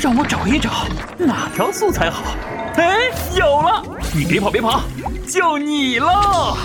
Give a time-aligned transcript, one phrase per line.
[0.00, 0.86] 让我找一找
[1.18, 2.34] 哪条素材好。
[2.76, 3.84] 哎，有了！
[4.14, 4.82] 你别跑，别跑，
[5.28, 6.56] 就你喽！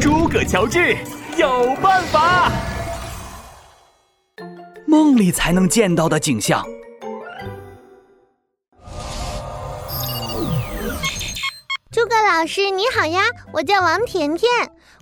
[0.00, 0.96] 诸葛乔治
[1.36, 2.52] 有办法。
[4.86, 6.64] 梦里才能见到的景象。
[11.90, 14.48] 诸葛老师你好呀，我叫王甜甜，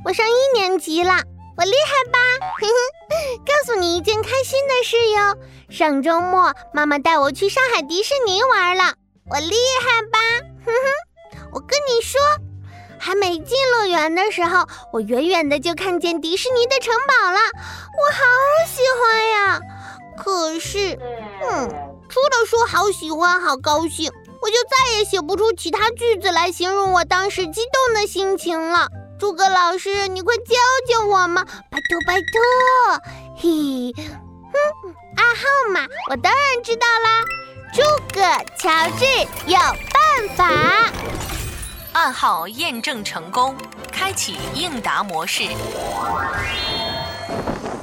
[0.02, 1.20] 我上一年级了，
[1.56, 2.18] 我厉害吧？
[2.60, 5.36] 哼哼，告诉你一件开心的事哟，
[5.70, 8.94] 上周末妈妈带我去上海迪士尼玩了，
[9.30, 10.18] 我厉害吧？
[10.64, 12.20] 哼哼，我跟你说，
[12.98, 18.20] 还没进乐园的时候，我远远的就看见迪士尼的城堡了，我好
[18.66, 19.60] 喜欢呀。
[20.16, 20.98] 可是，
[21.42, 21.68] 嗯，
[22.08, 24.10] 除了说好喜欢、好高兴，
[24.42, 28.88] 我就再也写不出其他句子来形容我当时激动的心情了。
[29.18, 30.54] 诸葛老师，你快教
[30.88, 33.00] 教我嘛，拜托拜托！
[33.36, 37.24] 嘿，哼，暗号嘛，我当然知道啦。
[37.72, 38.20] 诸葛
[38.58, 39.04] 乔治
[39.46, 40.92] 有办法，
[41.92, 43.54] 暗号验证成功，
[43.92, 45.44] 开启应答模式。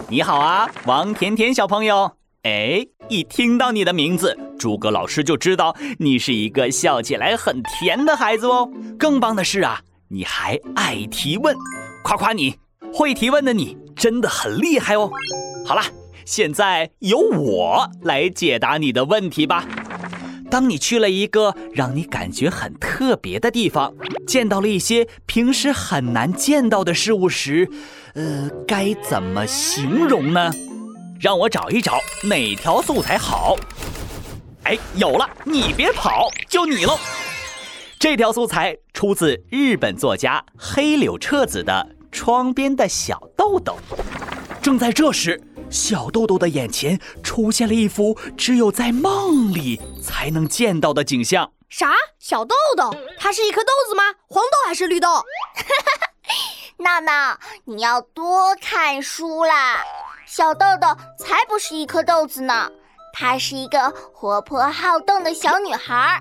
[0.10, 2.12] 你好啊，王甜甜小朋友。
[2.44, 8.70] 哎，一听到你的名字，诸葛老师就知道你是一个笑起来很甜的孩子哦。
[8.98, 9.82] 更棒的是啊，
[10.14, 11.56] 你还爱提问，
[12.04, 12.58] 夸夸你
[12.94, 15.10] 会提问的你真的很厉害哦。
[15.66, 15.82] 好了，
[16.26, 19.66] 现在由我来解答你的问题吧。
[20.50, 23.94] 当你去了一个让你感觉很特别的地方，
[24.28, 27.70] 见到了一些平时很难见到的事物时，
[28.14, 30.52] 呃，该怎么形容呢？
[31.22, 33.56] 让我找一找哪条素材好。
[34.64, 35.26] 哎，有了！
[35.46, 37.00] 你别跑，就你喽。
[38.02, 43.78] 这条素材出自日本作家黑柳彻子的《窗边的小豆豆》。
[44.60, 51.52] 正在这时，小豆豆的眼前出现了一幅只有在梦里才能见到的景象。
[51.70, 51.94] 啥？
[52.18, 52.92] 小豆豆？
[53.20, 54.02] 它是一颗豆子吗？
[54.26, 55.08] 黄豆还是绿豆？
[55.08, 55.22] 哈
[55.54, 56.08] 哈
[56.78, 59.84] 闹闹，你要多看书啦。
[60.26, 60.88] 小豆豆
[61.20, 62.68] 才不是一颗豆子呢，
[63.14, 66.20] 她是一个活泼好动的小女孩。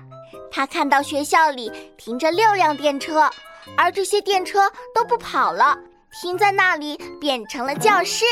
[0.51, 3.29] 她看到学校里停着六辆电车，
[3.77, 5.77] 而这些电车都不跑了，
[6.21, 8.25] 停在那里变成了教室。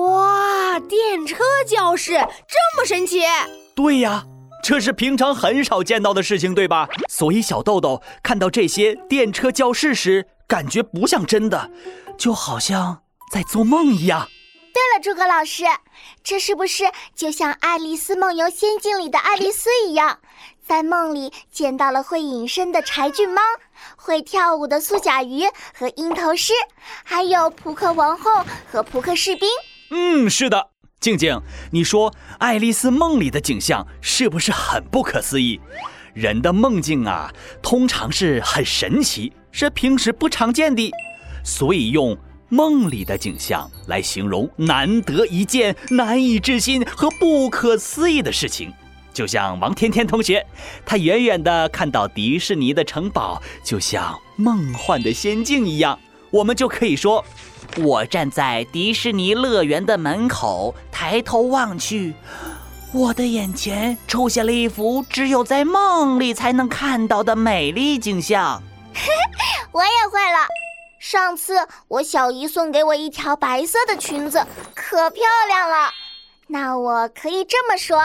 [0.00, 3.22] 哇，电车教室这么神奇？
[3.74, 4.24] 对呀，
[4.62, 6.88] 这是平常很少见到的事情，对吧？
[7.08, 11.70] 所以小豆豆看到这些电车教室时，感觉不像真的，
[12.16, 13.02] 就好像
[13.32, 14.28] 在做梦一样。
[14.98, 15.64] 诸葛老师，
[16.24, 20.18] 这是不是就像《爱丽丝梦游仙境》里的爱丽丝一样，
[20.66, 23.40] 在梦里见到了会隐身的柴郡猫、
[23.96, 26.52] 会跳舞的素甲鱼和鹰头狮，
[27.04, 29.48] 还有扑克王后和扑克士兵？
[29.90, 35.60] 嗯，是的，静静，你说爱丽丝梦里的景象是不是很不可思议？
[36.14, 37.32] 人的梦境啊，
[37.62, 40.90] 通常是很神奇，是平时不常见的，
[41.44, 42.18] 所以用。
[42.48, 48.72] 梦里的景象来形容难得一见、难以置信和不可思议的事情，
[49.12, 50.46] 就像王天天同学，
[50.86, 55.98] 他远远的看到迪士尼的城堡，就像梦幻的仙境一样。
[56.30, 57.24] 我们就可以说，
[57.76, 62.14] 我站在迪士尼乐园的门口，抬头望去，
[62.92, 68.62] 我的眼前出现了一幅只有在梦里才能看到的美丽景象。
[69.72, 70.57] 我也会了。
[71.10, 75.90] 上次我小姨送给我一条白色的裙子，可漂亮了。
[76.46, 77.98] 那我可以这么说，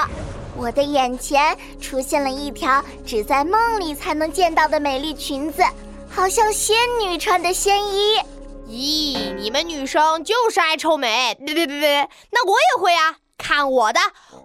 [0.56, 5.62] 我的眼前出现了一条只在梦里才能见到的美丽裙子，
[6.10, 8.18] 好像仙女穿的仙衣。
[8.70, 11.36] 咦，你们女生就是爱臭美。
[11.46, 13.18] 别别别别，那我也会啊。
[13.44, 14.00] 看我的！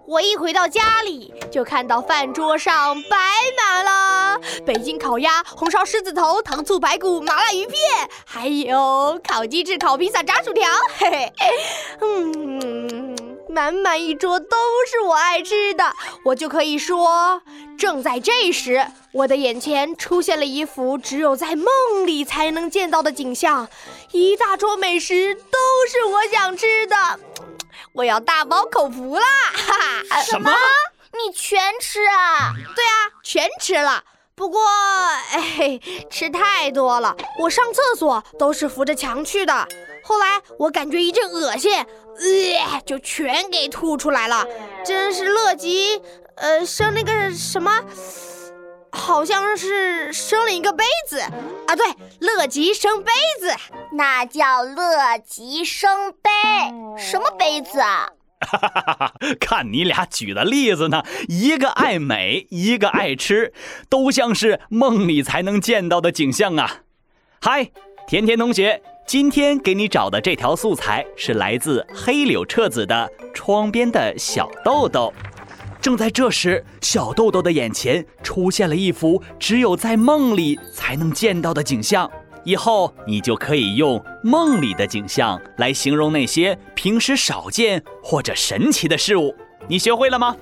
[0.05, 3.17] 我一回到家里，就看到饭桌上摆
[3.57, 7.79] 满了北京烤鸭、红烧狮子头、糖醋排骨、麻辣鱼片，
[8.25, 10.67] 还有烤鸡翅、烤披萨、炸薯条。
[10.97, 11.47] 嘿嘿，
[12.01, 13.15] 嗯，
[13.47, 15.93] 满满一桌都是我爱吃的，
[16.25, 17.41] 我就可以说，
[17.77, 21.65] 正在这时，我的眼前出现了一幅只有在梦
[22.05, 23.69] 里才能见到的景象，
[24.11, 25.57] 一大桌美食都
[25.89, 27.19] 是我想吃的。
[27.93, 29.21] 我要大饱口福啦！
[29.53, 29.75] 哈
[30.09, 30.51] 哈，什么？
[31.13, 32.53] 你全吃啊？
[32.75, 34.03] 对啊，全吃了。
[34.35, 34.61] 不过，
[35.31, 39.67] 哎，吃太多了，我上厕所都是扶着墙去的。
[40.03, 44.45] 后来我感觉一阵恶心，呃，就全给吐出来了。
[44.85, 46.01] 真是乐极，
[46.35, 47.83] 呃，生那个什么。
[48.91, 51.85] 好像是生了一个杯子啊，对，
[52.19, 53.53] 乐极生杯子，
[53.91, 56.29] 那叫乐极生悲。
[56.97, 58.09] 什么杯子啊？
[58.41, 59.13] 哈哈哈哈！
[59.39, 63.51] 看你俩举的例子呢，一个爱美，一个爱吃，
[63.89, 66.77] 都像是梦里才能见到的景象啊。
[67.41, 67.71] 嗨，
[68.07, 75.13] 甜甜同学，今天给你找的这条素材是来自黑柳彻子的《窗边的小豆豆》。
[75.81, 82.09] 正在这时，小豆豆的眼前出现了一幅只有在梦里才能见到的景象。
[82.43, 89.35] 以后你就可以用梦里的景象来形容那些平时少见或者神奇的事物。
[89.67, 90.35] 你学会了吗？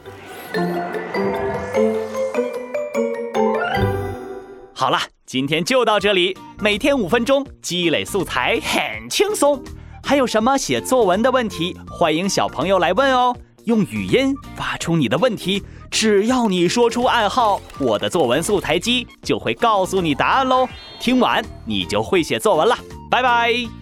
[4.73, 6.37] 好了，今天就到这里。
[6.59, 9.61] 每天五分钟，积累素材很轻松。
[10.03, 13.35] 还有什么写作文的问题，欢迎小朋友来问哦。
[13.67, 15.61] 用语音发出你的问题，
[15.91, 20.67] 只要你说出暗号，我的作文素材机就会告诉你答案喽。
[21.01, 22.77] 听完你就会写作文了，
[23.11, 23.76] 拜拜。